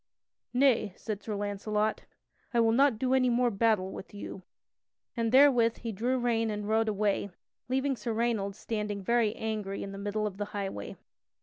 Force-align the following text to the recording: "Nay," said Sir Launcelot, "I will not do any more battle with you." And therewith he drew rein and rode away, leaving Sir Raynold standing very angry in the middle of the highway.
"Nay," 0.55 0.93
said 0.97 1.21
Sir 1.21 1.35
Launcelot, 1.35 2.05
"I 2.55 2.59
will 2.59 2.71
not 2.71 2.97
do 2.97 3.13
any 3.13 3.29
more 3.29 3.51
battle 3.51 3.91
with 3.91 4.15
you." 4.15 4.41
And 5.15 5.31
therewith 5.31 5.77
he 5.81 5.91
drew 5.91 6.17
rein 6.17 6.49
and 6.49 6.67
rode 6.67 6.89
away, 6.89 7.29
leaving 7.69 7.95
Sir 7.95 8.11
Raynold 8.11 8.55
standing 8.55 9.03
very 9.03 9.35
angry 9.35 9.83
in 9.83 9.91
the 9.91 9.99
middle 9.99 10.25
of 10.25 10.37
the 10.37 10.45
highway. 10.57 10.97